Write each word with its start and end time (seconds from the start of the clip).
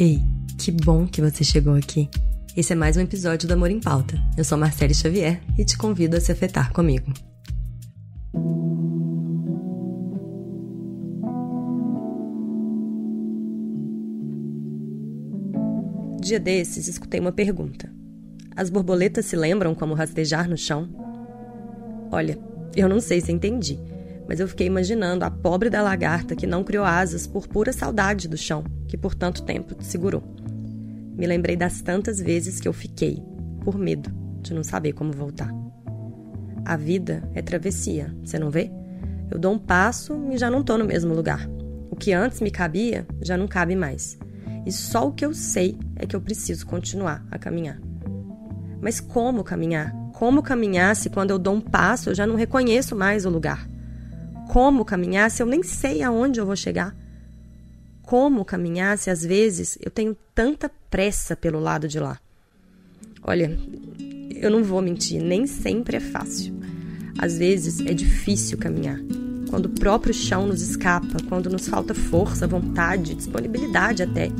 Ei, 0.00 0.22
que 0.56 0.70
bom 0.70 1.08
que 1.08 1.20
você 1.20 1.42
chegou 1.42 1.74
aqui. 1.74 2.08
Esse 2.56 2.72
é 2.72 2.76
mais 2.76 2.96
um 2.96 3.00
episódio 3.00 3.48
do 3.48 3.54
Amor 3.54 3.68
em 3.68 3.80
Pauta. 3.80 4.16
Eu 4.36 4.44
sou 4.44 4.56
Marcele 4.56 4.94
Xavier 4.94 5.42
e 5.58 5.64
te 5.64 5.76
convido 5.76 6.16
a 6.16 6.20
se 6.20 6.30
afetar 6.30 6.72
comigo. 6.72 7.12
Dia 16.20 16.38
desses, 16.38 16.86
escutei 16.86 17.18
uma 17.18 17.32
pergunta. 17.32 17.92
As 18.54 18.70
borboletas 18.70 19.26
se 19.26 19.34
lembram 19.34 19.74
como 19.74 19.94
rastejar 19.94 20.48
no 20.48 20.56
chão? 20.56 20.88
Olha, 22.12 22.38
eu 22.76 22.88
não 22.88 23.00
sei 23.00 23.20
se 23.20 23.32
entendi, 23.32 23.80
mas 24.28 24.38
eu 24.38 24.46
fiquei 24.46 24.66
imaginando 24.66 25.24
a 25.24 25.30
pobre 25.30 25.70
da 25.70 25.80
lagarta 25.80 26.36
que 26.36 26.46
não 26.46 26.62
criou 26.62 26.84
asas 26.84 27.26
por 27.26 27.48
pura 27.48 27.72
saudade 27.72 28.28
do 28.28 28.36
chão, 28.36 28.62
que 28.86 28.96
por 28.98 29.14
tanto 29.14 29.42
tempo 29.42 29.74
te 29.74 29.86
segurou. 29.86 30.22
Me 31.16 31.26
lembrei 31.26 31.56
das 31.56 31.80
tantas 31.80 32.20
vezes 32.20 32.60
que 32.60 32.68
eu 32.68 32.72
fiquei, 32.74 33.22
por 33.64 33.78
medo 33.78 34.12
de 34.42 34.52
não 34.52 34.62
saber 34.62 34.92
como 34.92 35.12
voltar. 35.12 35.50
A 36.62 36.76
vida 36.76 37.26
é 37.34 37.40
travessia, 37.40 38.14
você 38.22 38.38
não 38.38 38.50
vê? 38.50 38.70
Eu 39.30 39.38
dou 39.38 39.54
um 39.54 39.58
passo 39.58 40.14
e 40.30 40.36
já 40.36 40.50
não 40.50 40.60
estou 40.60 40.76
no 40.76 40.84
mesmo 40.84 41.14
lugar. 41.14 41.48
O 41.90 41.96
que 41.96 42.12
antes 42.12 42.42
me 42.42 42.50
cabia 42.50 43.06
já 43.22 43.36
não 43.36 43.48
cabe 43.48 43.74
mais. 43.74 44.18
E 44.66 44.70
só 44.70 45.08
o 45.08 45.12
que 45.12 45.24
eu 45.24 45.32
sei 45.32 45.78
é 45.96 46.06
que 46.06 46.14
eu 46.14 46.20
preciso 46.20 46.66
continuar 46.66 47.26
a 47.30 47.38
caminhar. 47.38 47.80
Mas 48.80 49.00
como 49.00 49.42
caminhar? 49.42 49.94
Como 50.12 50.42
caminhar 50.42 50.94
se 50.94 51.08
quando 51.08 51.30
eu 51.30 51.38
dou 51.38 51.54
um 51.54 51.60
passo 51.60 52.10
eu 52.10 52.14
já 52.14 52.26
não 52.26 52.36
reconheço 52.36 52.94
mais 52.94 53.24
o 53.24 53.30
lugar? 53.30 53.66
Como 54.48 54.82
caminhar 54.82 55.30
se 55.30 55.42
eu 55.42 55.46
nem 55.46 55.62
sei 55.62 56.02
aonde 56.02 56.40
eu 56.40 56.46
vou 56.46 56.56
chegar? 56.56 56.96
Como 58.02 58.46
caminhar 58.46 58.96
se 58.96 59.10
às 59.10 59.22
vezes 59.22 59.76
eu 59.80 59.90
tenho 59.90 60.16
tanta 60.34 60.70
pressa 60.90 61.36
pelo 61.36 61.60
lado 61.60 61.86
de 61.86 62.00
lá? 62.00 62.18
Olha, 63.22 63.58
eu 64.34 64.50
não 64.50 64.64
vou 64.64 64.80
mentir, 64.80 65.22
nem 65.22 65.46
sempre 65.46 65.98
é 65.98 66.00
fácil. 66.00 66.54
Às 67.18 67.36
vezes 67.36 67.80
é 67.80 67.92
difícil 67.92 68.56
caminhar. 68.56 68.98
Quando 69.50 69.66
o 69.66 69.70
próprio 69.70 70.14
chão 70.14 70.46
nos 70.46 70.62
escapa, 70.62 71.18
quando 71.28 71.50
nos 71.50 71.68
falta 71.68 71.94
força, 71.94 72.46
vontade, 72.46 73.14
disponibilidade 73.14 74.02
até. 74.02 74.30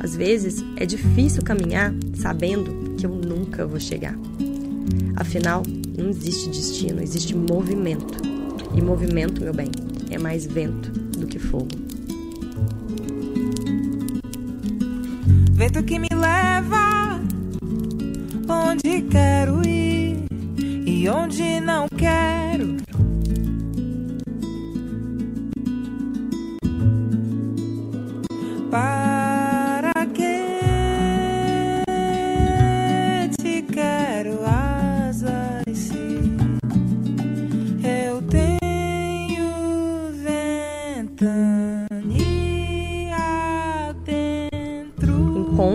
Às 0.00 0.16
vezes 0.16 0.64
é 0.76 0.84
difícil 0.84 1.44
caminhar 1.44 1.94
sabendo 2.16 2.96
que 2.96 3.06
eu 3.06 3.10
nunca 3.10 3.64
vou 3.64 3.78
chegar. 3.78 4.16
Afinal, 5.14 5.62
não 5.96 6.10
existe 6.10 6.50
destino, 6.50 7.00
existe 7.00 7.36
movimento. 7.36 8.33
E 8.76 8.82
movimento, 8.82 9.42
meu 9.42 9.54
bem, 9.54 9.70
é 10.10 10.18
mais 10.18 10.46
vento 10.46 10.90
do 10.90 11.26
que 11.26 11.38
fogo. 11.38 11.68
Vento 15.52 15.82
que 15.84 15.98
me 15.98 16.08
leva 16.10 17.20
onde 18.48 19.02
quero 19.02 19.66
ir 19.66 20.24
e 20.86 21.08
onde 21.08 21.60
não 21.60 21.88
quero. 21.88 22.43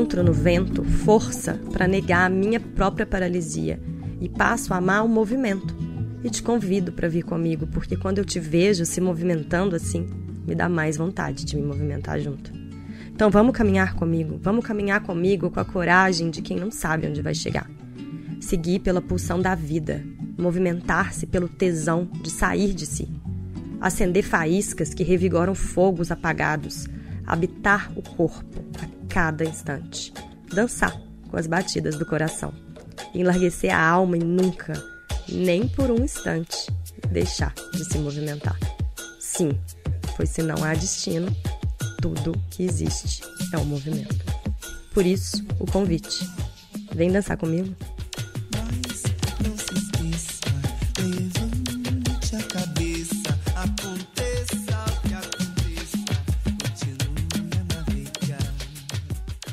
Encontro 0.10 0.24
no 0.24 0.34
vento 0.34 0.84
força 0.84 1.54
para 1.72 1.88
negar 1.88 2.26
a 2.26 2.30
minha 2.30 2.60
própria 2.60 3.06
paralisia 3.06 3.80
e 4.20 4.28
passo 4.28 4.74
a 4.74 4.78
amar 4.78 5.06
o 5.06 5.08
movimento. 5.08 5.76
E 6.24 6.32
te 6.32 6.42
convido 6.42 6.92
para 6.92 7.08
vir 7.08 7.22
comigo, 7.22 7.68
porque 7.68 7.96
quando 7.96 8.18
eu 8.18 8.26
te 8.26 8.40
vejo 8.40 8.86
se 8.86 9.00
movimentando 9.00 9.76
assim, 9.76 10.10
me 10.48 10.56
dá 10.56 10.68
mais 10.68 10.98
vontade 10.98 11.46
de 11.46 11.56
me 11.56 11.62
movimentar 11.62 12.20
junto. 12.20 12.52
Então 13.14 13.30
vamos 13.30 13.56
caminhar 13.56 13.94
comigo, 13.94 14.40
vamos 14.42 14.66
caminhar 14.66 15.02
comigo 15.02 15.52
com 15.52 15.60
a 15.60 15.66
coragem 15.66 16.32
de 16.32 16.42
quem 16.42 16.58
não 16.58 16.72
sabe 16.72 17.08
onde 17.08 17.22
vai 17.22 17.36
chegar. 17.36 17.70
Seguir 18.42 18.80
pela 18.80 19.02
pulsão 19.02 19.40
da 19.40 19.54
vida, 19.54 20.04
movimentar-se 20.40 21.28
pelo 21.28 21.48
tesão 21.48 22.10
de 22.24 22.32
sair 22.32 22.74
de 22.74 22.88
si. 22.88 23.08
Acender 23.80 24.24
faíscas 24.24 24.92
que 24.92 25.04
revigoram 25.04 25.54
fogos 25.54 26.12
apagados, 26.12 26.88
habitar 27.28 27.92
o 27.96 28.02
corpo 28.02 28.66
a 28.82 28.88
cada 29.10 29.44
instante. 29.44 30.14
Dançar 30.54 30.96
com 31.30 31.38
as 31.38 31.48
batidas 31.48 31.96
do 31.98 32.06
coração. 32.06 32.54
Enlarguecer 33.14 33.74
a 33.74 33.82
alma 33.82 34.18
e 34.18 34.24
nunca, 34.24 34.74
nem 35.28 35.68
por 35.68 35.90
um 35.90 36.04
instante, 36.04 36.68
deixar 37.12 37.54
de 37.74 37.84
se 37.86 37.98
movimentar. 37.98 38.58
Sim, 39.20 39.52
pois 40.16 40.30
se 40.30 40.42
não 40.42 40.64
há 40.64 40.74
destino, 40.74 41.36
tudo 42.02 42.40
que 42.52 42.64
existe 42.64 43.22
é 43.54 43.58
um 43.58 43.66
movimento. 43.66 44.24
Por 44.94 45.06
isso, 45.06 45.44
o 45.60 45.66
convite. 45.66 46.30
Vem 46.94 47.12
dançar 47.12 47.38
comigo? 47.38 47.76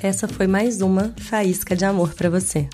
Essa 0.01 0.29
foi 0.29 0.47
mais 0.47 0.81
uma 0.81 1.15
faísca 1.17 1.75
de 1.75 1.84
amor 1.84 2.15
para 2.15 2.29
você. 2.29 2.69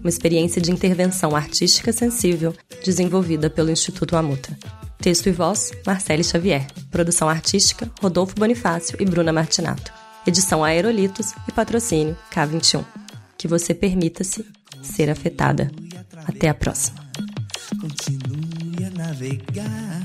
Uma 0.00 0.08
experiência 0.08 0.60
de 0.60 0.70
intervenção 0.70 1.34
artística 1.34 1.92
sensível 1.92 2.54
desenvolvida 2.84 3.48
pelo 3.48 3.70
Instituto 3.70 4.16
Amuta. 4.16 4.56
Texto 4.98 5.28
e 5.28 5.32
voz, 5.32 5.70
Marcele 5.86 6.24
Xavier. 6.24 6.66
Produção 6.90 7.28
artística, 7.28 7.90
Rodolfo 8.00 8.34
Bonifácio 8.34 8.96
e 9.00 9.04
Bruna 9.04 9.32
Martinato. 9.32 9.92
Edição 10.26 10.64
Aerolitos 10.64 11.32
e 11.48 11.52
patrocínio 11.52 12.16
K21. 12.32 12.84
Que 13.38 13.46
você 13.46 13.72
permita-se 13.72 14.44
ser 14.82 15.10
afetada. 15.10 15.70
Até 16.26 16.48
a 16.48 16.54
próxima. 16.54 17.04
Continue 17.80 18.84
a 18.84 18.90
navegar, 18.90 20.02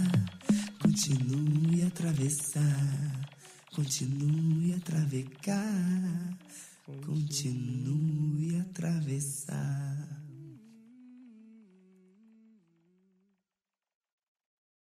continue 0.81 1.84
a 1.84 1.88
atravessar, 1.88 3.30
continue 3.74 4.74
a 4.75 4.80
travegar. 4.80 6.38
Continue 7.06 8.57
a 8.57 8.62
atravessar. 8.62 9.49